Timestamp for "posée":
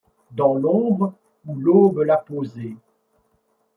2.17-2.75